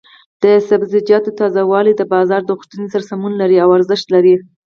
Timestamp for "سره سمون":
2.93-3.33